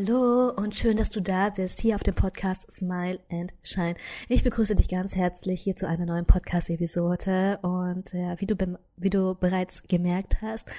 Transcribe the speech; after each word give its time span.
Hallo 0.00 0.50
und 0.56 0.74
schön, 0.74 0.96
dass 0.96 1.10
du 1.10 1.20
da 1.20 1.50
bist, 1.50 1.80
hier 1.80 1.94
auf 1.94 2.02
dem 2.02 2.14
Podcast 2.14 2.72
Smile 2.72 3.20
and 3.30 3.52
Shine. 3.62 3.96
Ich 4.28 4.42
begrüße 4.42 4.74
dich 4.74 4.88
ganz 4.88 5.14
herzlich 5.14 5.60
hier 5.60 5.76
zu 5.76 5.86
einer 5.86 6.06
neuen 6.06 6.24
Podcast-Episode 6.24 7.58
und 7.60 8.10
ja, 8.14 8.40
wie 8.40 8.46
du, 8.46 8.78
wie 8.96 9.10
du 9.10 9.34
bereits 9.34 9.82
gemerkt 9.88 10.40
hast, 10.40 10.70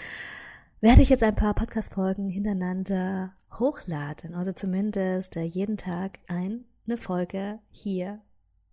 werde 0.79 1.04
ich 1.04 1.09
jetzt 1.09 1.21
ein 1.21 1.36
paar 1.36 1.54
Podcast-Folgen 1.54 2.29
hintereinander 2.29 3.33
hochladen, 3.59 4.33
also 4.33 4.54
zumindest 4.54 5.38
äh, 5.38 5.43
jeden 5.43 5.77
Tag 5.77 6.17
eine 6.27 6.97
Folge 6.97 7.59
hier 7.69 8.21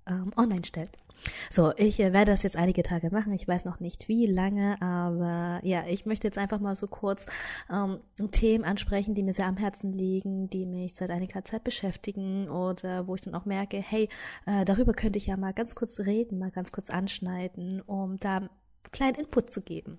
ähm, 0.07 0.33
online 0.35 0.65
stellen. 0.65 0.89
So, 1.51 1.73
ich 1.77 2.01
äh, 2.01 2.13
werde 2.13 2.33
das 2.33 2.43
jetzt 2.43 2.57
einige 2.57 2.83
Tage 2.83 3.11
machen. 3.11 3.33
Ich 3.33 3.47
weiß 3.47 3.65
noch 3.65 3.81
nicht 3.81 4.09
wie 4.09 4.27
lange, 4.27 4.81
aber 4.81 5.61
ja, 5.63 5.87
ich 5.87 6.07
möchte 6.07 6.27
jetzt 6.27 6.39
einfach 6.39 6.61
mal 6.61 6.75
so 6.75 6.87
kurz 6.87 7.27
ähm, 7.73 8.01
Themen 8.31 8.65
ansprechen, 8.65 9.15
die 9.15 9.23
mir 9.23 9.33
sehr 9.33 9.47
am 9.47 9.57
Herzen 9.57 9.93
liegen, 9.93 10.51
die 10.51 10.67
mich 10.67 10.95
seit 10.95 11.11
einiger 11.11 11.45
Zeit 11.45 11.65
beschäftigen 11.65 12.49
oder 12.49 13.07
wo 13.07 13.15
ich 13.15 13.21
dann 13.21 13.35
auch 13.35 13.45
merke, 13.45 13.79
hey, 13.79 14.09
äh, 14.47 14.65
darüber 14.65 14.93
könnte 14.93 15.19
ich 15.19 15.27
ja 15.27 15.37
mal 15.37 15.53
ganz 15.53 15.75
kurz 15.75 16.01
reden, 16.01 16.39
mal 16.39 16.51
ganz 16.51 16.73
kurz 16.73 16.91
anschneiden, 16.91 17.81
um 17.83 18.17
da 18.19 18.49
kleinen 18.91 19.17
Input 19.17 19.53
zu 19.53 19.61
geben. 19.63 19.99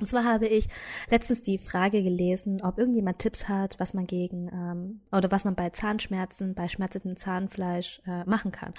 Und 0.00 0.06
zwar 0.06 0.24
habe 0.24 0.46
ich 0.46 0.68
letztens 1.10 1.42
die 1.42 1.58
Frage 1.58 2.04
gelesen, 2.04 2.62
ob 2.62 2.78
irgendjemand 2.78 3.18
Tipps 3.18 3.48
hat, 3.48 3.80
was 3.80 3.94
man 3.94 4.06
gegen 4.06 4.48
ähm, 4.52 5.00
oder 5.10 5.30
was 5.32 5.44
man 5.44 5.56
bei 5.56 5.70
Zahnschmerzen, 5.70 6.54
bei 6.54 6.68
schmerzendem 6.68 7.16
Zahnfleisch 7.16 8.00
äh, 8.06 8.24
machen 8.24 8.52
kann. 8.52 8.74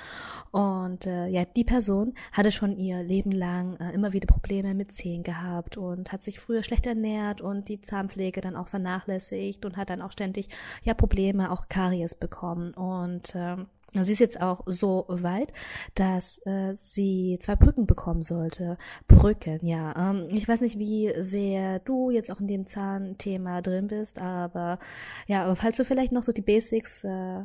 Und 0.51 1.05
äh, 1.05 1.27
ja, 1.27 1.43
die 1.43 1.65
Person 1.65 2.13
hatte 2.31 2.51
schon 2.51 2.77
ihr 2.77 3.03
Leben 3.03 3.31
lang 3.31 3.75
äh, 3.77 3.91
immer 3.91 4.13
wieder 4.13 4.27
Probleme 4.27 4.73
mit 4.73 4.93
Zähnen 4.93 5.23
gehabt 5.23 5.75
und 5.75 6.13
hat 6.13 6.23
sich 6.23 6.39
früher 6.39 6.63
schlecht 6.63 6.85
ernährt 6.85 7.41
und 7.41 7.67
die 7.67 7.81
Zahnpflege 7.81 8.39
dann 8.39 8.55
auch 8.55 8.69
vernachlässigt 8.69 9.65
und 9.65 9.75
hat 9.75 9.89
dann 9.89 10.01
auch 10.01 10.11
ständig 10.11 10.47
ja 10.83 10.93
Probleme, 10.93 11.51
auch 11.51 11.67
Karies 11.67 12.15
bekommen 12.15 12.73
und 12.73 13.33
ähm, 13.35 13.67
Sie 13.93 14.11
ist 14.11 14.19
jetzt 14.19 14.41
auch 14.41 14.61
so 14.65 15.05
weit, 15.07 15.51
dass 15.95 16.39
äh, 16.45 16.75
sie 16.75 17.37
zwei 17.41 17.55
Brücken 17.55 17.87
bekommen 17.87 18.21
sollte. 18.21 18.77
Brücken, 19.07 19.65
ja. 19.65 20.11
Ähm, 20.11 20.27
ich 20.29 20.47
weiß 20.47 20.61
nicht, 20.61 20.77
wie 20.77 21.11
sehr 21.17 21.79
du 21.79 22.11
jetzt 22.11 22.31
auch 22.31 22.39
in 22.39 22.47
dem 22.47 22.67
Zahnthema 22.67 23.61
drin 23.61 23.87
bist, 23.87 24.19
aber 24.19 24.79
ja, 25.27 25.53
falls 25.55 25.77
du 25.77 25.85
vielleicht 25.85 26.11
noch 26.11 26.23
so 26.23 26.31
die 26.31 26.41
Basics 26.41 27.03
äh, 27.03 27.43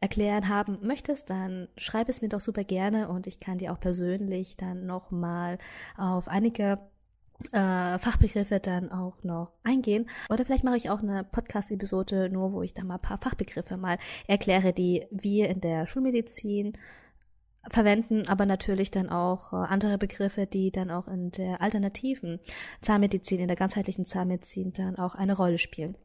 erklären 0.00 0.48
haben 0.48 0.78
möchtest, 0.82 1.30
dann 1.30 1.68
schreib 1.76 2.08
es 2.08 2.22
mir 2.22 2.28
doch 2.28 2.40
super 2.40 2.64
gerne 2.64 3.08
und 3.08 3.26
ich 3.26 3.38
kann 3.38 3.58
dir 3.58 3.72
auch 3.72 3.80
persönlich 3.80 4.56
dann 4.56 4.86
nochmal 4.86 5.58
auf 5.96 6.26
einige 6.26 6.78
äh, 7.52 7.98
Fachbegriffe 7.98 8.60
dann 8.60 8.90
auch 8.90 9.22
noch 9.22 9.52
eingehen. 9.62 10.06
Oder 10.28 10.44
vielleicht 10.44 10.64
mache 10.64 10.76
ich 10.76 10.90
auch 10.90 11.00
eine 11.00 11.24
Podcast-Episode 11.24 12.28
nur, 12.30 12.52
wo 12.52 12.62
ich 12.62 12.74
da 12.74 12.84
mal 12.84 12.94
ein 12.94 13.02
paar 13.02 13.18
Fachbegriffe 13.18 13.76
mal 13.76 13.98
erkläre, 14.26 14.72
die 14.72 15.06
wir 15.10 15.48
in 15.48 15.60
der 15.60 15.86
Schulmedizin 15.86 16.74
verwenden, 17.68 18.26
aber 18.26 18.46
natürlich 18.46 18.90
dann 18.90 19.10
auch 19.10 19.52
äh, 19.52 19.56
andere 19.56 19.98
Begriffe, 19.98 20.46
die 20.46 20.70
dann 20.70 20.90
auch 20.90 21.08
in 21.08 21.30
der 21.30 21.60
alternativen 21.60 22.40
Zahnmedizin, 22.80 23.40
in 23.40 23.48
der 23.48 23.56
ganzheitlichen 23.56 24.06
Zahnmedizin 24.06 24.72
dann 24.72 24.96
auch 24.96 25.14
eine 25.14 25.36
Rolle 25.36 25.58
spielen. 25.58 25.96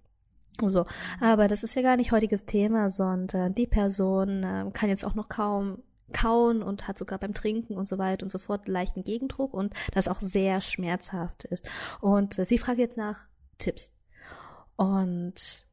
So, 0.61 0.85
aber 1.19 1.47
das 1.47 1.63
ist 1.63 1.75
ja 1.75 1.81
gar 1.81 1.97
nicht 1.97 2.11
heutiges 2.11 2.45
Thema, 2.45 2.89
sondern 2.89 3.53
die 3.53 3.67
Person 3.67 4.43
äh, 4.43 4.65
kann 4.73 4.89
jetzt 4.89 5.05
auch 5.05 5.15
noch 5.15 5.29
kaum 5.29 5.79
Kauen 6.13 6.61
und 6.61 6.87
hat 6.87 6.97
sogar 6.97 7.19
beim 7.19 7.33
Trinken 7.33 7.75
und 7.75 7.87
so 7.87 7.97
weiter 7.97 8.23
und 8.23 8.31
so 8.31 8.37
fort 8.37 8.67
leichten 8.67 9.03
Gegendruck 9.03 9.53
und 9.53 9.73
das 9.93 10.07
auch 10.07 10.19
sehr 10.19 10.61
schmerzhaft 10.61 11.45
ist. 11.45 11.67
Und 12.01 12.37
äh, 12.37 12.45
sie 12.45 12.57
fragt 12.57 12.79
jetzt 12.79 12.97
nach 12.97 13.27
Tipps. 13.57 13.91
Und 14.75 15.65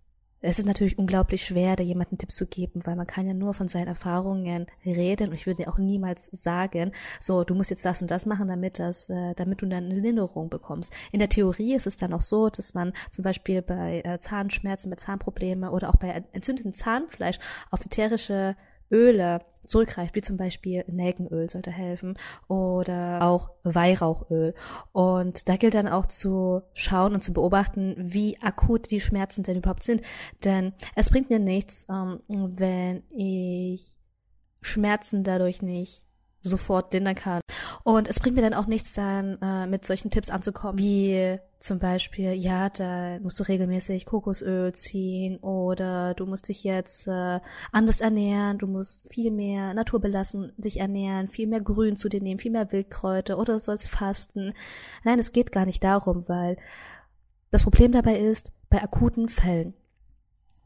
es 0.45 0.59
ist 0.59 0.67
natürlich 0.67 0.99
unglaublich 0.99 1.45
schwer, 1.45 1.77
da 1.77 1.85
jemanden 1.85 2.19
Tipps 2.19 2.35
zu 2.35 2.47
geben, 2.47 2.85
weil 2.85 2.97
man 2.97 3.07
kann 3.07 3.29
ja 3.29 3.33
nur 3.33 3.55
von 3.55 3.69
seinen 3.69 3.87
Erfahrungen 3.87 4.67
reden 4.85 5.29
und 5.29 5.35
ich 5.35 5.47
würde 5.47 5.69
auch 5.69 5.79
niemals 5.79 6.27
sagen, 6.33 6.91
so, 7.21 7.45
du 7.45 7.55
musst 7.55 7.71
jetzt 7.71 7.85
das 7.85 8.03
und 8.03 8.11
das 8.11 8.27
machen, 8.27 8.49
damit 8.49 8.81
das, 8.81 9.09
äh, 9.09 9.35
damit 9.35 9.63
du 9.63 9.67
dann 9.67 9.85
eine 9.85 9.95
Linderung 9.95 10.51
bekommst. 10.51 10.93
In 11.13 11.21
der 11.21 11.29
Theorie 11.29 11.75
ist 11.75 11.87
es 11.87 11.97
dann 11.97 12.13
auch 12.13 12.23
so, 12.23 12.51
dass 12.51 12.75
man 12.75 12.93
zum 13.13 13.23
Beispiel 13.23 13.63
bei 13.63 14.03
äh, 14.05 14.19
Zahnschmerzen, 14.19 14.91
bei 14.91 14.97
Zahnprobleme 14.97 15.71
oder 15.71 15.89
auch 15.91 15.97
bei 15.97 16.25
entzündetem 16.33 16.75
Zahnfleisch 16.75 17.39
auf 17.71 17.87
ätherische 17.87 18.57
Öle 18.93 19.41
zurückgreift, 19.67 20.15
wie 20.15 20.23
zum 20.23 20.37
Beispiel 20.37 20.85
Nelkenöl 20.89 21.49
sollte 21.49 21.71
helfen 21.71 22.19
oder 22.49 23.23
auch 23.23 23.51
Weihrauchöl. 23.63 24.55
Und 24.93 25.49
da 25.49 25.57
gilt 25.57 25.75
dann 25.75 25.89
auch 25.89 26.07
zu 26.07 26.63
schauen 26.75 27.15
und 27.15 27.23
zu 27.23 27.33
beobachten, 27.33 27.95
wie 27.99 28.41
akut 28.41 28.91
die 28.91 29.01
Schmerzen 29.01 29.43
denn 29.43 29.59
überhaupt 29.59 29.85
sind. 29.85 30.03
Denn 30.45 30.73
es 30.95 31.11
bringt 31.11 31.31
mir 31.31 31.39
nichts, 31.39 31.87
ähm, 31.89 32.21
wenn 32.29 33.05
ich 33.11 33.95
Schmerzen 34.61 35.25
dadurch 35.25 35.63
nicht 35.63 36.05
sofort 36.43 36.93
kann. 36.93 37.41
Und 37.85 38.09
es 38.09 38.21
bringt 38.21 38.37
mir 38.37 38.43
dann 38.43 38.55
auch 38.55 38.67
nichts, 38.67 38.93
dann 38.95 39.39
äh, 39.41 39.67
mit 39.67 39.85
solchen 39.85 40.11
Tipps 40.11 40.31
anzukommen, 40.31 40.79
wie 40.79 41.39
zum 41.59 41.79
Beispiel, 41.79 42.33
ja, 42.33 42.69
da 42.71 43.19
musst 43.21 43.39
du 43.39 43.45
regelmäßig 43.45 44.05
Kokosöl 44.05 44.73
ziehen 44.73 45.39
oder 45.39 46.15
du 46.15 46.27
musst 46.27 46.49
dich 46.49 46.65
jetzt 46.65 47.07
äh, 47.07 47.41
anders 47.71 48.01
ernähren, 48.01 48.59
du 48.59 48.67
musst 48.67 49.09
viel 49.09 49.31
mehr 49.31 49.73
naturbelassen 49.73 50.53
dich 50.57 50.81
ernähren, 50.81 51.29
viel 51.29 51.47
mehr 51.47 51.61
Grün 51.61 51.97
zu 51.97 52.09
dir 52.09 52.21
nehmen, 52.21 52.41
viel 52.41 52.51
mehr 52.51 52.73
Wildkräuter 52.73 53.39
oder 53.39 53.59
sollst 53.59 53.89
fasten. 53.89 54.55
Nein, 55.05 55.19
es 55.19 55.33
geht 55.33 55.53
gar 55.53 55.67
nicht 55.67 55.85
darum, 55.85 56.25
weil 56.27 56.57
das 57.51 57.63
Problem 57.63 57.93
dabei 57.93 58.19
ist, 58.19 58.51
bei 58.69 58.83
akuten 58.83 59.29
Fällen 59.29 59.75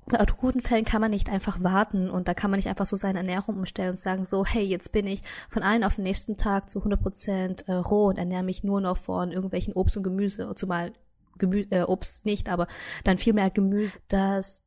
bei 0.07 0.21
akuten 0.21 0.61
Fällen 0.61 0.85
kann 0.85 1.01
man 1.01 1.11
nicht 1.11 1.29
einfach 1.29 1.63
warten 1.63 2.11
und 2.11 2.29
da 2.29 2.35
kann 2.35 2.51
man 2.51 2.59
nicht 2.59 2.69
einfach 2.69 2.87
so 2.87 2.97
seine 2.97 3.19
Ernährung 3.19 3.57
umstellen 3.57 3.91
und 3.91 3.99
sagen 3.99 4.25
so, 4.25 4.45
hey, 4.45 4.65
jetzt 4.65 4.93
bin 4.93 5.07
ich 5.07 5.23
von 5.51 5.63
einem 5.63 5.83
auf 5.83 5.97
den 5.97 6.05
nächsten 6.05 6.37
Tag 6.37 6.71
zu 6.71 6.79
100 6.79 7.01
Prozent 7.01 7.69
äh, 7.69 7.73
roh 7.73 8.07
und 8.07 8.19
ernähre 8.19 8.45
mich 8.45 8.63
nur 8.63 8.81
noch 8.81 8.97
von 8.97 9.33
irgendwelchen 9.33 9.75
Obst 9.75 9.97
und 9.97 10.05
Gemüse, 10.05 10.53
zumal 10.55 10.93
Gemü 11.39 11.67
äh, 11.71 11.83
Obst 11.83 12.25
nicht, 12.25 12.49
aber 12.49 12.69
dann 13.05 13.19
viel 13.19 13.33
mehr 13.33 13.51
Gemüse. 13.51 13.99
Das 14.09 14.63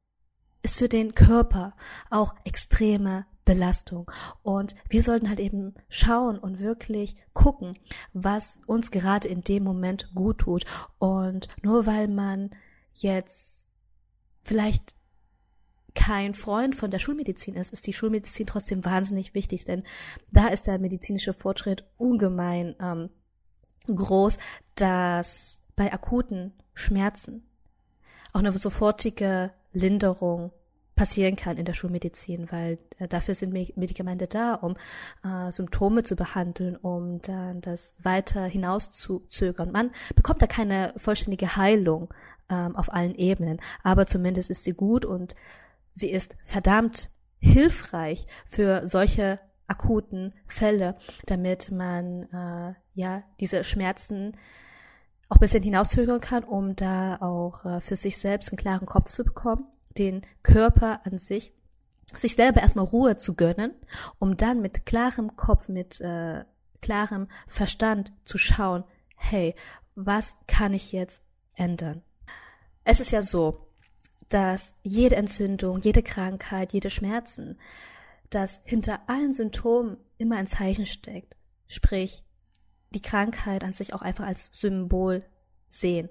ist 0.62 0.78
für 0.78 0.90
den 0.90 1.16
Körper 1.16 1.74
auch 2.10 2.36
extreme 2.44 3.26
Belastung. 3.46 4.12
Und 4.44 4.76
wir 4.90 5.02
sollten 5.02 5.30
halt 5.30 5.40
eben 5.40 5.74
schauen 5.88 6.38
und 6.38 6.60
wirklich 6.60 7.16
gucken, 7.34 7.80
was 8.14 8.60
uns 8.68 8.92
gerade 8.92 9.28
in 9.28 9.42
dem 9.42 9.64
Moment 9.64 10.12
gut 10.14 10.40
tut. 10.40 10.66
Und 11.00 11.48
nur 11.64 11.86
weil 11.86 12.10
man 12.10 12.52
jetzt 12.94 13.72
vielleicht 14.44 14.99
kein 16.00 16.34
Freund 16.34 16.76
von 16.76 16.92
der 16.92 17.00
Schulmedizin 17.00 17.56
ist, 17.56 17.74
ist 17.74 17.86
die 17.86 17.92
Schulmedizin 17.92 18.48
trotzdem 18.48 18.86
wahnsinnig 18.86 19.34
wichtig, 19.34 19.66
denn 19.66 19.84
da 20.32 20.48
ist 20.48 20.66
der 20.66 20.80
medizinische 20.80 21.34
Fortschritt 21.34 21.84
ungemein 21.98 22.74
ähm, 22.82 23.10
groß, 23.94 24.38
dass 24.76 25.60
bei 25.76 25.92
akuten 25.92 26.54
Schmerzen 26.74 27.44
auch 28.32 28.40
eine 28.40 28.58
sofortige 28.58 29.52
Linderung 29.74 30.52
passieren 30.96 31.36
kann 31.36 31.58
in 31.58 31.66
der 31.66 31.74
Schulmedizin, 31.74 32.50
weil 32.50 32.78
äh, 32.98 33.10
dafür 33.10 33.36
sind 33.36 33.52
Medikamente 33.52 34.28
da, 34.28 34.54
um 34.54 34.78
äh, 35.26 35.52
Symptome 35.52 36.04
zu 36.04 36.16
behandeln, 36.16 36.78
um 36.78 37.22
dann 37.22 37.60
das 37.60 37.94
weiter 38.02 38.46
hinauszuzögern. 38.46 39.72
Man 39.72 39.92
bekommt 40.16 40.42
da 40.42 40.48
keine 40.48 40.94
vollständige 40.96 41.58
Heilung 41.58 42.14
ähm, 42.50 42.78
auf 42.78 42.94
allen 42.94 43.16
Ebenen, 43.16 43.60
aber 43.84 44.08
zumindest 44.08 44.50
ist 44.50 44.64
sie 44.64 44.74
gut 44.74 45.04
und 45.04 45.36
sie 45.94 46.10
ist 46.10 46.36
verdammt 46.46 47.10
hilfreich 47.40 48.28
für 48.48 48.88
solche 48.88 49.40
akuten 49.68 50.34
Fälle, 50.48 50.98
damit 51.26 51.72
man 51.72 52.24
äh, 52.24 52.74
ja 52.94 53.24
diese 53.40 53.64
Schmerzen 53.64 54.36
auch 55.30 55.38
ein 55.38 55.42
bisschen 55.42 55.64
hinauszögern 55.64 56.20
kann, 56.20 56.44
um 56.44 56.76
da 56.76 57.18
auch 57.22 57.64
äh, 57.66 57.82
für 57.82 57.96
sich 57.96 58.18
selbst 58.18 58.50
einen 58.50 58.58
klaren 58.58 58.88
Kopf 58.88 59.12
zu 59.12 59.24
bekommen, 59.24 59.66
den 59.98 60.22
Körper 60.44 61.06
an 61.06 61.20
sich, 61.20 61.54
sich 62.14 62.36
selber 62.36 62.62
erstmal 62.62 62.86
Ruhe 62.86 63.18
zu 63.18 63.36
gönnen, 63.36 63.74
um 64.18 64.38
dann 64.38 64.62
mit 64.62 64.86
klarem 64.88 65.36
Kopf, 65.36 65.70
mit 65.70 66.02
äh, 66.02 66.44
klarem 66.82 67.28
Verstand 67.48 68.12
zu 68.26 68.38
schauen, 68.38 68.84
hey, 69.16 69.56
was 69.96 70.36
kann 70.48 70.74
ich 70.74 70.92
jetzt 70.92 71.22
ändern? 71.54 72.02
Es 72.84 73.00
ist 73.00 73.12
ja 73.12 73.22
so, 73.22 73.69
dass 74.30 74.74
jede 74.84 75.16
Entzündung, 75.16 75.82
jede 75.82 76.04
Krankheit, 76.04 76.74
jede 76.74 76.90
Schmerzen, 76.90 77.58
dass 78.30 78.62
hinter 78.64 79.02
allen 79.08 79.34
Symptomen 79.34 79.98
immer 80.18 80.38
ein 80.38 80.48
Zeichen 80.48 80.86
steckt. 80.86 81.36
Sprich, 81.68 82.24
die 82.92 83.02
Krankheit 83.02 83.64
an 83.64 83.74
sich 83.74 83.94
auch 83.94 84.02
einfach 84.02 84.26
als 84.26 84.50
Symbol 84.54 85.24
sehen. 85.68 86.10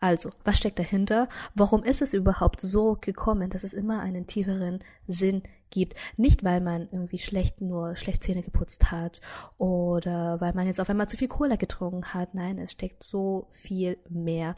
Also, 0.00 0.30
was 0.44 0.58
steckt 0.58 0.78
dahinter? 0.78 1.28
Warum 1.54 1.82
ist 1.82 2.02
es 2.02 2.14
überhaupt 2.14 2.60
so 2.60 2.96
gekommen, 3.00 3.50
dass 3.50 3.64
es 3.64 3.72
immer 3.72 4.00
einen 4.00 4.28
tieferen 4.28 4.78
Sinn 5.08 5.42
gibt? 5.70 5.94
Nicht, 6.16 6.44
weil 6.44 6.60
man 6.60 6.88
irgendwie 6.92 7.18
schlecht 7.18 7.60
nur 7.60 7.96
schlecht 7.96 8.22
Zähne 8.22 8.42
geputzt 8.42 8.92
hat 8.92 9.20
oder 9.56 10.40
weil 10.40 10.52
man 10.54 10.68
jetzt 10.68 10.80
auf 10.80 10.88
einmal 10.88 11.08
zu 11.08 11.16
viel 11.16 11.26
Cola 11.26 11.56
getrunken 11.56 12.14
hat. 12.14 12.32
Nein, 12.34 12.58
es 12.58 12.72
steckt 12.72 13.02
so 13.02 13.48
viel 13.50 13.98
mehr 14.08 14.56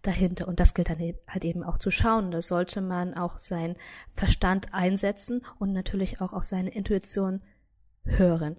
dahinter. 0.00 0.48
Und 0.48 0.58
das 0.58 0.72
gilt 0.72 0.88
dann 0.88 1.00
e-, 1.00 1.18
halt 1.28 1.44
eben 1.44 1.62
auch 1.62 1.76
zu 1.76 1.90
schauen. 1.90 2.30
Da 2.30 2.40
sollte 2.40 2.80
man 2.80 3.12
auch 3.12 3.38
seinen 3.38 3.76
Verstand 4.14 4.72
einsetzen 4.72 5.44
und 5.58 5.74
natürlich 5.74 6.22
auch 6.22 6.32
auf 6.32 6.44
seine 6.44 6.70
Intuition 6.70 7.42
hören. 8.04 8.56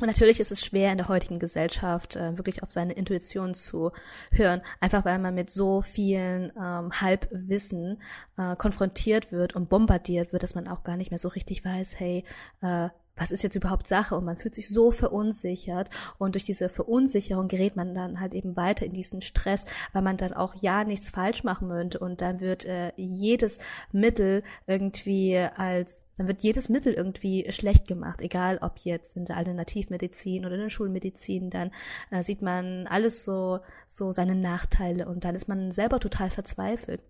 Und 0.00 0.06
natürlich 0.06 0.38
ist 0.38 0.52
es 0.52 0.64
schwer 0.64 0.92
in 0.92 0.98
der 0.98 1.08
heutigen 1.08 1.38
Gesellschaft 1.38 2.14
äh, 2.14 2.36
wirklich 2.36 2.62
auf 2.62 2.70
seine 2.70 2.92
Intuition 2.92 3.54
zu 3.54 3.90
hören, 4.30 4.62
einfach 4.80 5.04
weil 5.04 5.18
man 5.18 5.34
mit 5.34 5.50
so 5.50 5.82
vielen 5.82 6.52
ähm, 6.56 6.92
Halbwissen 6.92 8.00
äh, 8.36 8.54
konfrontiert 8.54 9.32
wird 9.32 9.56
und 9.56 9.68
bombardiert 9.68 10.32
wird, 10.32 10.44
dass 10.44 10.54
man 10.54 10.68
auch 10.68 10.84
gar 10.84 10.96
nicht 10.96 11.10
mehr 11.10 11.18
so 11.18 11.28
richtig 11.28 11.64
weiß, 11.64 11.98
hey, 11.98 12.24
äh, 12.62 12.88
was 13.18 13.30
ist 13.30 13.42
jetzt 13.42 13.56
überhaupt 13.56 13.86
Sache? 13.86 14.16
Und 14.16 14.24
man 14.24 14.36
fühlt 14.36 14.54
sich 14.54 14.68
so 14.68 14.90
verunsichert. 14.90 15.90
Und 16.18 16.34
durch 16.34 16.44
diese 16.44 16.68
Verunsicherung 16.68 17.48
gerät 17.48 17.76
man 17.76 17.94
dann 17.94 18.20
halt 18.20 18.34
eben 18.34 18.56
weiter 18.56 18.86
in 18.86 18.92
diesen 18.92 19.22
Stress, 19.22 19.64
weil 19.92 20.02
man 20.02 20.16
dann 20.16 20.32
auch 20.32 20.54
ja 20.60 20.84
nichts 20.84 21.10
falsch 21.10 21.44
machen 21.44 21.68
möchte. 21.68 21.98
Und 21.98 22.20
dann 22.20 22.40
wird 22.40 22.64
äh, 22.64 22.92
jedes 22.96 23.58
Mittel 23.92 24.42
irgendwie 24.66 25.38
als, 25.38 26.04
dann 26.16 26.28
wird 26.28 26.42
jedes 26.42 26.68
Mittel 26.68 26.92
irgendwie 26.94 27.50
schlecht 27.50 27.86
gemacht. 27.86 28.22
Egal 28.22 28.58
ob 28.62 28.78
jetzt 28.78 29.16
in 29.16 29.24
der 29.24 29.36
Alternativmedizin 29.36 30.44
oder 30.44 30.54
in 30.54 30.62
der 30.62 30.70
Schulmedizin, 30.70 31.50
dann 31.50 31.70
äh, 32.10 32.22
sieht 32.22 32.42
man 32.42 32.86
alles 32.86 33.24
so, 33.24 33.60
so 33.86 34.12
seine 34.12 34.34
Nachteile. 34.34 35.08
Und 35.08 35.24
dann 35.24 35.34
ist 35.34 35.48
man 35.48 35.70
selber 35.70 36.00
total 36.00 36.30
verzweifelt. 36.30 37.00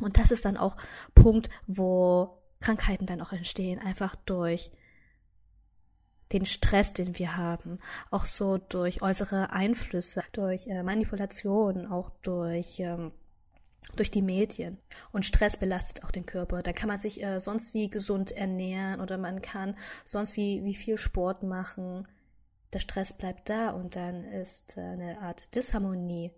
Und 0.00 0.18
das 0.18 0.30
ist 0.30 0.44
dann 0.44 0.56
auch 0.56 0.76
Punkt, 1.14 1.50
wo 1.66 2.38
Krankheiten 2.60 3.06
dann 3.06 3.20
auch 3.20 3.32
entstehen, 3.32 3.80
einfach 3.80 4.14
durch 4.26 4.70
den 6.32 6.46
Stress, 6.46 6.92
den 6.92 7.18
wir 7.18 7.36
haben, 7.36 7.78
auch 8.10 8.26
so 8.26 8.58
durch 8.58 9.02
äußere 9.02 9.50
Einflüsse, 9.50 10.22
durch 10.32 10.66
äh, 10.66 10.82
Manipulation, 10.82 11.86
auch 11.86 12.10
durch 12.22 12.80
ähm, 12.80 13.12
durch 13.96 14.10
die 14.10 14.22
Medien. 14.22 14.78
Und 15.12 15.24
Stress 15.24 15.56
belastet 15.56 16.04
auch 16.04 16.10
den 16.10 16.26
Körper. 16.26 16.62
Da 16.62 16.72
kann 16.72 16.88
man 16.88 16.98
sich 16.98 17.22
äh, 17.22 17.40
sonst 17.40 17.74
wie 17.74 17.88
gesund 17.88 18.32
ernähren 18.32 19.00
oder 19.00 19.18
man 19.18 19.40
kann 19.40 19.76
sonst 20.04 20.36
wie, 20.36 20.62
wie 20.64 20.74
viel 20.74 20.98
Sport 20.98 21.42
machen. 21.42 22.06
Der 22.72 22.80
Stress 22.80 23.12
bleibt 23.16 23.48
da 23.48 23.70
und 23.70 23.96
dann 23.96 24.24
ist 24.24 24.76
äh, 24.76 24.80
eine 24.80 25.20
Art 25.20 25.54
Disharmonie 25.54 26.32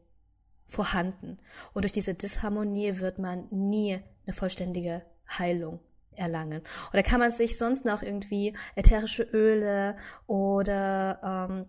vorhanden. 0.69 1.39
Und 1.73 1.83
durch 1.83 1.93
diese 1.93 2.15
Disharmonie 2.15 2.99
wird 2.99 3.19
man 3.19 3.49
nie 3.51 4.01
eine 4.27 4.35
vollständige 4.35 5.03
Heilung 5.29 5.81
erlangen. 6.17 6.63
Oder 6.93 7.03
kann 7.03 7.21
man 7.21 7.31
sich 7.31 7.59
sonst 7.59 7.85
noch 7.85 8.03
irgendwie 8.03 8.55
ätherische 8.75 9.23
Öle 9.23 9.97
oder 10.27 11.49
ähm, 11.51 11.67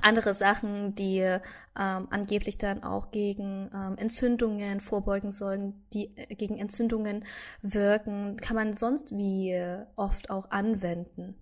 andere 0.00 0.32
Sachen, 0.32 0.94
die 0.94 1.18
ähm, 1.18 1.40
angeblich 1.76 2.58
dann 2.58 2.82
auch 2.82 3.10
gegen 3.10 3.70
ähm, 3.74 3.98
Entzündungen 3.98 4.80
vorbeugen 4.80 5.32
sollen, 5.32 5.84
die 5.92 6.16
äh, 6.16 6.34
gegen 6.34 6.58
Entzündungen 6.58 7.24
wirken, 7.60 8.36
kann 8.38 8.56
man 8.56 8.72
sonst 8.72 9.16
wie 9.16 9.58
oft 9.96 10.30
auch 10.30 10.50
anwenden. 10.50 11.34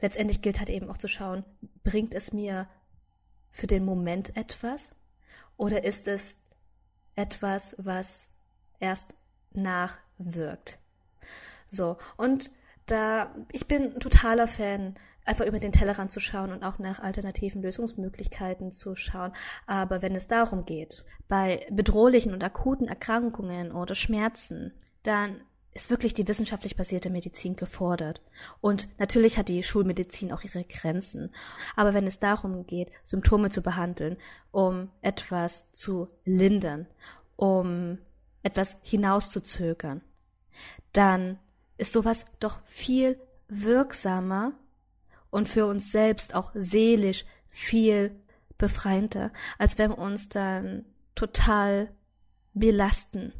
Letztendlich 0.00 0.42
gilt 0.42 0.58
halt 0.58 0.70
eben 0.70 0.90
auch 0.90 0.98
zu 0.98 1.08
schauen, 1.08 1.44
bringt 1.84 2.14
es 2.14 2.32
mir 2.32 2.68
für 3.50 3.68
den 3.68 3.84
Moment 3.84 4.36
etwas 4.36 4.90
oder 5.56 5.84
ist 5.84 6.08
es 6.08 6.40
etwas, 7.14 7.74
was 7.78 8.30
erst 8.80 9.14
nachwirkt? 9.52 10.78
So. 11.70 11.96
Und 12.16 12.50
da, 12.86 13.34
ich 13.52 13.66
bin 13.66 13.98
totaler 14.00 14.48
Fan, 14.48 14.96
einfach 15.24 15.44
über 15.44 15.58
den 15.58 15.72
Tellerrand 15.72 16.10
zu 16.10 16.20
schauen 16.20 16.52
und 16.52 16.64
auch 16.64 16.78
nach 16.78 17.00
alternativen 17.00 17.62
Lösungsmöglichkeiten 17.62 18.72
zu 18.72 18.94
schauen. 18.94 19.32
Aber 19.66 20.00
wenn 20.00 20.16
es 20.16 20.26
darum 20.26 20.64
geht, 20.64 21.04
bei 21.28 21.66
bedrohlichen 21.70 22.32
und 22.32 22.42
akuten 22.42 22.88
Erkrankungen 22.88 23.72
oder 23.72 23.94
Schmerzen, 23.94 24.72
dann 25.02 25.42
ist 25.74 25.90
wirklich 25.90 26.14
die 26.14 26.26
wissenschaftlich 26.26 26.76
basierte 26.76 27.10
Medizin 27.10 27.54
gefordert. 27.54 28.20
Und 28.60 28.88
natürlich 28.98 29.38
hat 29.38 29.48
die 29.48 29.62
Schulmedizin 29.62 30.32
auch 30.32 30.42
ihre 30.42 30.64
Grenzen. 30.64 31.30
Aber 31.76 31.94
wenn 31.94 32.06
es 32.06 32.18
darum 32.18 32.66
geht, 32.66 32.90
Symptome 33.04 33.50
zu 33.50 33.62
behandeln, 33.62 34.16
um 34.50 34.90
etwas 35.02 35.70
zu 35.72 36.08
lindern, 36.24 36.86
um 37.36 37.98
etwas 38.42 38.78
hinauszuzögern, 38.82 40.00
dann 40.92 41.38
ist 41.76 41.92
sowas 41.92 42.26
doch 42.40 42.60
viel 42.64 43.20
wirksamer 43.48 44.52
und 45.30 45.48
für 45.48 45.66
uns 45.66 45.92
selbst 45.92 46.34
auch 46.34 46.50
seelisch 46.54 47.24
viel 47.48 48.14
befreiender, 48.56 49.32
als 49.58 49.78
wenn 49.78 49.90
wir 49.90 49.98
uns 49.98 50.28
dann 50.28 50.84
total 51.14 51.90
belasten 52.54 53.32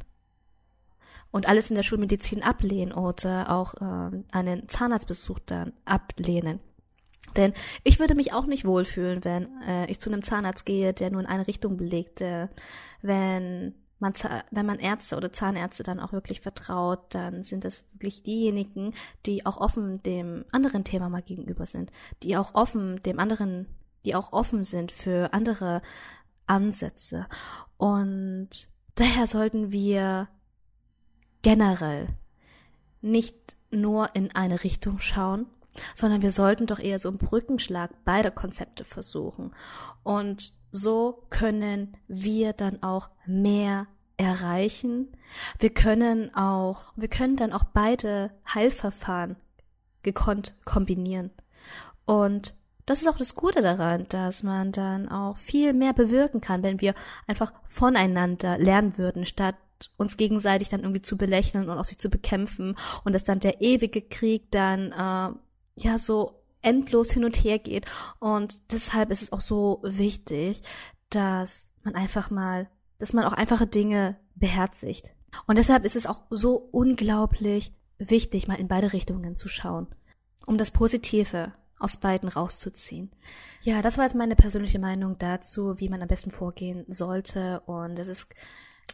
und 1.30 1.48
alles 1.48 1.70
in 1.70 1.76
der 1.76 1.82
Schulmedizin 1.82 2.42
ablehnen 2.42 2.92
oder 2.92 3.50
auch 3.50 3.74
äh, 3.74 4.22
einen 4.30 4.68
Zahnarztbesuch 4.68 5.40
dann 5.40 5.72
ablehnen. 5.84 6.60
Denn 7.36 7.52
ich 7.84 7.98
würde 7.98 8.14
mich 8.14 8.32
auch 8.32 8.46
nicht 8.46 8.64
wohlfühlen, 8.64 9.24
wenn 9.24 9.62
äh, 9.62 9.86
ich 9.90 9.98
zu 9.98 10.10
einem 10.10 10.22
Zahnarzt 10.22 10.64
gehe, 10.64 10.94
der 10.94 11.10
nur 11.10 11.20
in 11.20 11.26
eine 11.26 11.46
Richtung 11.46 11.76
belegt, 11.76 12.20
äh, 12.20 12.48
wenn 13.02 13.74
man, 13.98 14.12
wenn 14.50 14.66
man 14.66 14.78
Ärzte 14.78 15.16
oder 15.16 15.32
Zahnärzte 15.32 15.82
dann 15.82 16.00
auch 16.00 16.12
wirklich 16.12 16.40
vertraut, 16.40 17.14
dann 17.14 17.42
sind 17.42 17.64
es 17.64 17.84
wirklich 17.92 18.22
diejenigen, 18.22 18.94
die 19.26 19.44
auch 19.44 19.56
offen 19.58 20.02
dem 20.02 20.44
anderen 20.52 20.84
Thema 20.84 21.08
mal 21.08 21.22
gegenüber 21.22 21.66
sind, 21.66 21.90
die 22.22 22.36
auch 22.36 22.54
offen 22.54 23.02
dem 23.02 23.18
anderen, 23.18 23.66
die 24.04 24.14
auch 24.14 24.32
offen 24.32 24.64
sind 24.64 24.92
für 24.92 25.32
andere 25.32 25.82
Ansätze. 26.46 27.26
Und 27.76 28.68
daher 28.94 29.26
sollten 29.26 29.72
wir 29.72 30.28
generell 31.42 32.08
nicht 33.00 33.56
nur 33.70 34.14
in 34.14 34.34
eine 34.34 34.64
Richtung 34.64 34.98
schauen, 34.98 35.46
sondern 35.94 36.22
wir 36.22 36.30
sollten 36.30 36.66
doch 36.66 36.78
eher 36.78 36.98
so 36.98 37.08
einen 37.08 37.18
Brückenschlag 37.18 38.04
beider 38.04 38.30
Konzepte 38.30 38.84
versuchen. 38.84 39.52
Und 40.02 40.52
so 40.70 41.24
können 41.30 41.96
wir 42.06 42.52
dann 42.52 42.82
auch 42.82 43.08
mehr 43.26 43.86
erreichen. 44.16 45.08
Wir 45.58 45.70
können 45.70 46.34
auch, 46.34 46.84
wir 46.96 47.08
können 47.08 47.36
dann 47.36 47.52
auch 47.52 47.64
beide 47.64 48.32
Heilverfahren 48.52 49.36
gekonnt 50.02 50.54
kombinieren. 50.64 51.30
Und 52.04 52.54
das 52.86 53.02
ist 53.02 53.08
auch 53.08 53.18
das 53.18 53.34
Gute 53.34 53.60
daran, 53.60 54.06
dass 54.08 54.42
man 54.42 54.72
dann 54.72 55.08
auch 55.10 55.36
viel 55.36 55.74
mehr 55.74 55.92
bewirken 55.92 56.40
kann, 56.40 56.62
wenn 56.62 56.80
wir 56.80 56.94
einfach 57.26 57.52
voneinander 57.68 58.56
lernen 58.56 58.96
würden, 58.96 59.26
statt 59.26 59.56
uns 59.96 60.16
gegenseitig 60.16 60.70
dann 60.70 60.80
irgendwie 60.80 61.02
zu 61.02 61.16
belächeln 61.16 61.68
und 61.68 61.78
auch 61.78 61.84
sich 61.84 61.98
zu 61.98 62.08
bekämpfen 62.08 62.76
und 63.04 63.14
dass 63.14 63.24
dann 63.24 63.40
der 63.40 63.60
ewige 63.60 64.02
Krieg 64.02 64.50
dann 64.50 64.92
äh, 64.92 65.38
ja 65.78 65.98
so 65.98 66.42
endlos 66.62 67.10
hin 67.10 67.24
und 67.24 67.36
her 67.36 67.58
geht. 67.58 67.86
Und 68.18 68.72
deshalb 68.72 69.10
ist 69.10 69.22
es 69.22 69.32
auch 69.32 69.40
so 69.40 69.80
wichtig, 69.82 70.62
dass 71.10 71.70
man 71.82 71.94
einfach 71.94 72.30
mal, 72.30 72.68
dass 72.98 73.12
man 73.12 73.24
auch 73.24 73.32
einfache 73.32 73.66
Dinge 73.66 74.16
beherzigt. 74.34 75.10
Und 75.46 75.56
deshalb 75.56 75.84
ist 75.84 75.96
es 75.96 76.06
auch 76.06 76.22
so 76.30 76.56
unglaublich 76.56 77.72
wichtig, 77.98 78.48
mal 78.48 78.54
in 78.54 78.68
beide 78.68 78.92
Richtungen 78.92 79.36
zu 79.36 79.48
schauen, 79.48 79.86
um 80.46 80.58
das 80.58 80.70
Positive 80.70 81.52
aus 81.78 81.96
beiden 81.96 82.28
rauszuziehen. 82.28 83.10
Ja, 83.62 83.82
das 83.82 83.98
war 83.98 84.04
jetzt 84.04 84.16
meine 84.16 84.36
persönliche 84.36 84.78
Meinung 84.78 85.16
dazu, 85.18 85.78
wie 85.78 85.88
man 85.88 86.02
am 86.02 86.08
besten 86.08 86.30
vorgehen 86.30 86.84
sollte. 86.88 87.60
Und 87.66 87.98
es 87.98 88.08
ist 88.08 88.28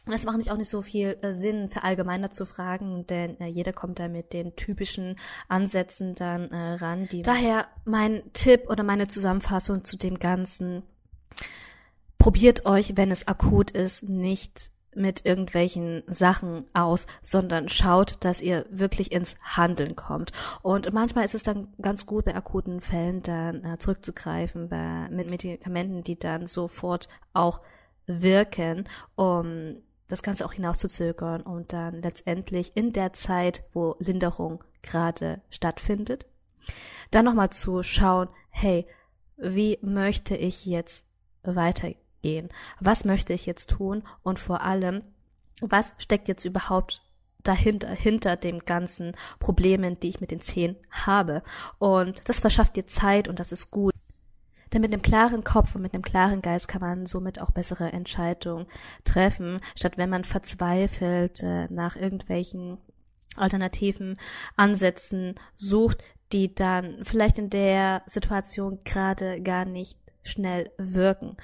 das 0.07 0.25
macht 0.25 0.37
nicht 0.37 0.51
auch 0.51 0.57
nicht 0.57 0.69
so 0.69 0.83
viel 0.83 1.17
äh, 1.23 1.33
Sinn, 1.33 1.71
verallgemeinert 1.71 2.35
zu 2.35 2.45
fragen, 2.45 3.07
denn 3.07 3.41
äh, 3.41 3.47
jeder 3.47 3.73
kommt 3.73 3.99
da 3.99 4.09
mit 4.09 4.33
den 4.33 4.55
typischen 4.55 5.17
Ansätzen 5.49 6.15
dann 6.15 6.51
äh, 6.51 6.75
ran. 6.75 7.09
Daher 7.23 7.67
mein 7.85 8.23
Tipp 8.35 8.69
oder 8.69 8.83
meine 8.83 9.09
Zusammenfassung 9.09 9.85
zu 9.85 9.97
dem 9.97 10.19
Ganzen. 10.19 10.83
Probiert 12.19 12.67
euch, 12.67 12.97
wenn 12.97 13.11
es 13.11 13.29
akut 13.29 13.71
ist, 13.71 14.03
nicht 14.09 14.71
mit 14.95 15.27
irgendwelchen 15.27 16.03
Sachen 16.07 16.67
aus, 16.73 17.07
sondern 17.23 17.69
schaut, 17.69 18.25
dass 18.25 18.41
ihr 18.41 18.67
wirklich 18.71 19.13
ins 19.13 19.37
Handeln 19.43 19.97
kommt. 19.97 20.33
Und 20.63 20.93
manchmal 20.93 21.25
ist 21.25 21.35
es 21.35 21.43
dann 21.43 21.69
ganz 21.81 22.07
gut, 22.07 22.27
bei 22.27 22.35
akuten 22.35 22.81
Fällen 22.81 23.23
dann 23.23 23.65
äh, 23.65 23.79
zurückzugreifen, 23.79 24.69
bei, 24.69 25.09
mit 25.11 25.31
Medikamenten, 25.31 26.05
die 26.05 26.19
dann 26.19 26.47
sofort 26.47 27.09
auch 27.33 27.61
wirken, 28.07 28.85
um 29.17 29.77
das 30.09 30.23
Ganze 30.23 30.45
auch 30.45 30.53
hinauszuzögern 30.53 31.43
und 31.43 31.73
dann 31.73 32.03
letztendlich 32.03 32.77
in 32.77 32.93
der 32.93 33.13
Zeit, 33.13 33.65
wo 33.73 33.97
Linderung 33.99 34.63
gerade 34.83 35.41
stattfindet, 35.51 36.27
dann 37.11 37.25
nochmal 37.25 37.51
zu 37.51 37.83
schauen, 37.83 38.29
hey, 38.51 38.87
wie 39.37 39.79
möchte 39.83 40.37
ich 40.37 40.67
jetzt 40.67 41.05
weitergehen? 41.43 42.05
gehen. 42.25 42.49
Was 42.81 43.05
möchte 43.05 43.35
ich 43.35 43.45
jetzt 43.45 43.69
tun? 43.69 44.03
Und 44.23 44.39
vor 44.39 44.63
allem, 44.63 45.03
was 45.61 45.95
steckt 45.99 46.27
jetzt 46.27 46.47
überhaupt 46.47 47.03
dahinter, 47.43 47.91
hinter 47.91 48.37
dem 48.37 48.61
ganzen 48.61 49.13
Problemen, 49.39 50.01
die 50.01 50.09
ich 50.09 50.23
mit 50.23 50.31
den 50.31 50.41
Zehen 50.41 50.77
habe. 50.91 51.43
Und 51.79 52.27
das 52.31 52.41
verschafft 52.41 52.77
dir 52.77 52.87
Zeit 52.87 53.29
und 53.29 53.39
das 53.39 53.53
ist 53.53 53.71
gut. 53.71 53.94
Denn 54.75 54.81
mit 54.81 54.93
einem 54.93 55.03
klaren 55.03 55.45
Kopf 55.45 55.77
und 55.77 55.83
mit 55.83 55.95
einem 55.95 56.03
klaren 56.03 56.43
Geist 56.43 56.67
kann 56.67 56.81
man 56.81 57.07
somit 57.07 57.41
auch 57.41 57.53
bessere 57.53 57.93
Entscheidungen 57.93 58.67
treffen, 59.05 59.61
statt 59.77 59.97
wenn 59.99 60.11
man 60.11 60.25
verzweifelt 60.25 61.45
äh, 61.45 61.69
nach 61.73 61.95
irgendwelchen 61.95 62.79
alternativen 63.37 64.19
Ansätzen 64.57 65.37
sucht, 65.55 66.03
die 66.33 66.57
dann 66.57 67.05
vielleicht 67.05 67.39
in 67.39 67.51
der 67.51 68.03
Situation 68.07 68.81
gerade 68.85 69.41
gar 69.43 69.65
nicht 69.65 69.97
schnell 70.25 70.73
wirken. 70.77 71.37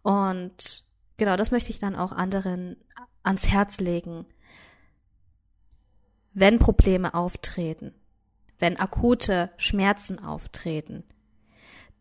Und 0.00 0.84
genau, 1.18 1.36
das 1.36 1.50
möchte 1.50 1.70
ich 1.70 1.80
dann 1.80 1.94
auch 1.94 2.12
anderen 2.12 2.76
ans 3.22 3.48
Herz 3.48 3.80
legen. 3.80 4.24
Wenn 6.32 6.58
Probleme 6.58 7.12
auftreten, 7.12 7.92
wenn 8.58 8.78
akute 8.78 9.50
Schmerzen 9.58 10.18
auftreten, 10.24 11.04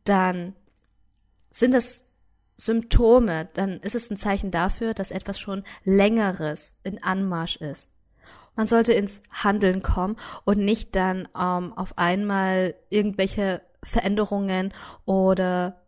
dann 0.06 0.56
sind 1.58 1.74
es 1.74 2.06
Symptome, 2.56 3.50
dann 3.54 3.80
ist 3.80 3.96
es 3.96 4.12
ein 4.12 4.18
Zeichen 4.18 4.52
dafür, 4.52 4.94
dass 4.94 5.12
etwas 5.12 5.40
schon 5.40 5.64
längeres 5.84 6.78
in 6.84 7.02
Anmarsch 7.02 7.58
ist. 7.58 7.88
Man 8.56 8.68
sollte 8.68 8.94
ins 8.94 9.22
Handeln 9.32 9.82
kommen 9.82 10.18
und 10.46 10.60
nicht 10.60 10.96
dann 10.96 11.28
ähm, 11.40 11.74
auf 11.74 11.98
einmal 11.98 12.76
irgendwelche 12.90 13.62
Veränderungen 13.84 14.74
oder 15.06 15.82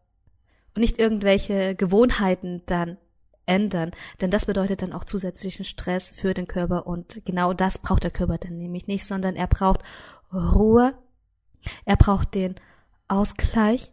nicht 0.75 0.99
irgendwelche 0.99 1.75
Gewohnheiten 1.75 2.63
dann 2.65 2.97
ändern, 3.45 3.91
denn 4.21 4.29
das 4.31 4.45
bedeutet 4.45 4.83
dann 4.83 4.93
auch 4.93 5.03
zusätzlichen 5.03 5.65
Stress 5.65 6.11
für 6.11 6.35
den 6.35 6.47
Körper 6.47 6.85
und 6.85 7.23
genau 7.25 7.53
das 7.53 7.79
braucht 7.79 8.03
der 8.03 8.11
Körper 8.11 8.37
dann 8.37 8.57
nämlich 8.57 8.87
nicht, 8.87 9.05
sondern 9.05 9.35
er 9.35 9.47
braucht 9.47 9.81
Ruhe, 10.31 10.93
er 11.85 11.97
braucht 11.97 12.35
den 12.35 12.55
Ausgleich 13.07 13.91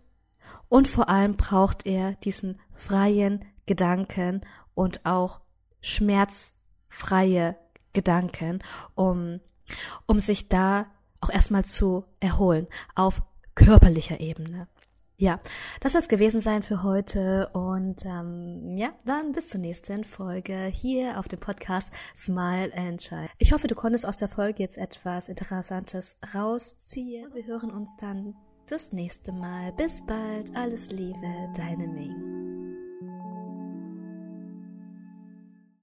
und 0.69 0.89
vor 0.89 1.09
allem 1.09 1.37
braucht 1.37 1.87
er 1.87 2.15
diesen 2.17 2.61
freien 2.73 3.45
Gedanken 3.67 4.43
und 4.75 5.05
auch 5.05 5.41
schmerzfreie 5.81 7.57
Gedanken, 7.93 8.63
um, 8.95 9.41
um 10.07 10.21
sich 10.21 10.49
da 10.49 10.87
auch 11.21 11.31
erstmal 11.31 11.65
zu 11.65 12.05
erholen 12.21 12.67
auf 12.95 13.23
körperlicher 13.55 14.21
Ebene. 14.21 14.69
Ja, 15.19 15.41
das 15.81 15.93
soll 15.93 16.03
es 16.03 16.09
gewesen 16.09 16.43
sein 16.43 16.63
für 16.63 16.83
heute 16.83 17.49
und 17.55 18.05
ähm, 18.05 18.77
ja, 18.77 18.93
dann 19.07 19.33
bis 19.33 19.49
zur 19.49 19.61
nächsten 19.61 20.05
Folge 20.05 20.67
hier 20.67 21.19
auf 21.19 21.27
dem 21.27 21.41
Podcast 21.41 21.91
Smile 22.15 22.71
and 22.77 23.03
Shine. 23.03 23.31
Ich 23.39 23.55
hoffe, 23.55 23.67
du 23.67 23.75
konntest 23.75 24.05
aus 24.05 24.19
der 24.19 24.29
Folge 24.29 24.63
jetzt 24.63 24.77
etwas 24.77 25.31
Interessantes 25.31 26.19
rausziehen. 26.35 27.33
Wir 27.33 27.47
hören 27.47 27.71
uns 27.71 27.97
dann 27.97 28.35
das 28.71 28.93
nächste 28.93 29.33
Mal. 29.33 29.73
Bis 29.73 30.03
bald, 30.07 30.55
alles 30.55 30.91
Liebe, 30.91 31.51
deine 31.57 31.87
Ming. 31.87 32.56